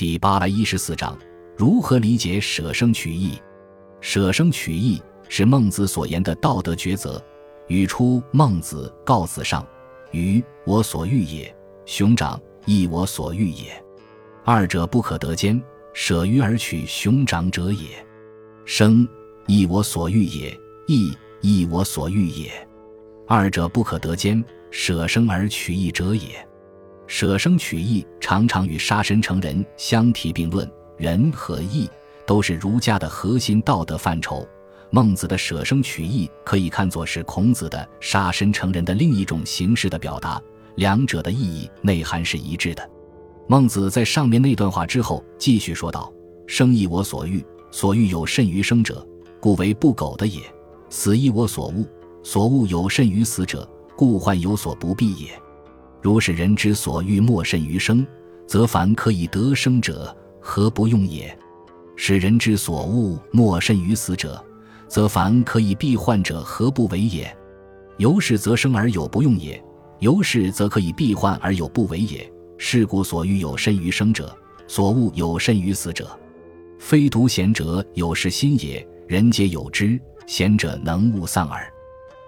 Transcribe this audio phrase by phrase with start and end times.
[0.00, 1.14] 第八百一十四章：
[1.58, 3.34] 如何理解舍生取义？
[4.00, 7.22] 舍生取义是孟子所言的道德抉择。
[7.68, 9.62] 语出孟子告子上
[10.10, 13.66] ：“鱼，我所欲也；熊掌，亦我所欲也。
[14.42, 17.88] 二者不可得兼，舍鱼而取熊掌者也。
[18.64, 19.06] 生，
[19.46, 21.12] 亦我所欲也；义，
[21.42, 22.50] 亦我所欲也。
[23.26, 26.48] 二者不可得兼，舍生而取义者也。
[27.12, 30.70] 舍生取义常常与杀身成仁相提并论。
[30.96, 31.90] 仁和义
[32.24, 34.46] 都是儒家的核心道德范畴。”
[34.92, 40.40] 孟子的舍生取义可以看作是孔子的杀身成仁的另一种形式的表达，
[40.76, 42.90] 两者的意义内涵是一致的。
[43.48, 46.12] 孟子在上面那段话之后继续说道
[46.46, 49.04] ：“生亦我所欲，所欲有甚于生者，
[49.40, 50.42] 故为不苟的也；
[50.88, 51.84] 死亦我所恶，
[52.22, 55.28] 所恶有甚于死者，故患有所不避也。
[56.02, 58.06] 如是人之所欲莫甚于生，
[58.46, 61.36] 则凡可以得生者，何不用也？
[61.96, 64.42] 使人之所恶莫甚于死者。”
[64.90, 67.32] 则凡可以避患者，何不为也？
[67.98, 69.56] 由是则生而有不用也；
[70.00, 72.28] 由是则可以避患而有不为也。
[72.58, 76.10] 是故所欲有甚于生者，所恶有甚于死者。
[76.80, 79.96] 非独贤者有是心也，人皆有之。
[80.26, 81.72] 贤者能勿丧耳。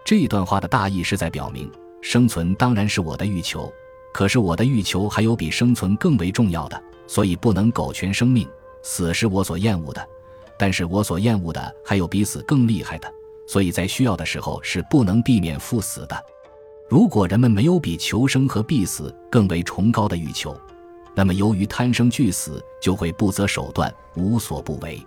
[0.05, 1.69] 这段话的大意是在表明，
[2.03, 3.72] 生存当然是我的欲求，
[4.12, 8.47] 可是我的欲求还有比生存更为重要的，所以不能苟全生命。
[8.83, 10.09] 死是我所厌恶的。
[10.59, 13.12] 但是我所厌恶的还有比死更厉害的，
[13.48, 16.25] 所以在需要的时候是不能避免赴死的。
[16.89, 20.56] 如果人们没有比求生和避死更为崇高的欲求，
[21.14, 25.00] 那么由于贪生惧死，就会不择手段，无所不为。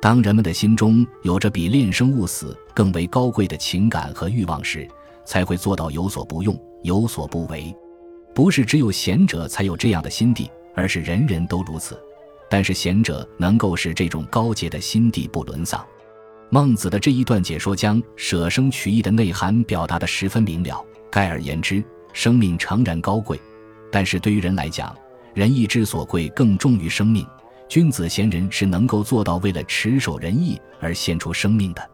[0.00, 4.88] 当人们的心中有着比恋生勿死更为高贵的情感和欲望时，
[5.28, 7.76] 才会做到有所不用，有所不为。
[8.34, 12.00] 不是只有贤者才有这样的心地，而是人人都如此。
[12.48, 15.84] 但是贤者能够使这种高洁的心地不沦丧。
[16.48, 20.82] 孟子的这一段解说将舍生取义的内涵表达得十分明了。
[21.10, 23.38] 概而言之，生命诚然高贵，
[23.92, 24.96] 但是对于人来讲，
[25.34, 27.26] 仁义之所贵更重于生命。
[27.68, 31.90] 君子贤人是能够做到为了持守仁义而献出生命的。